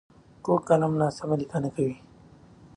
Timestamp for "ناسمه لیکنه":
1.01-1.69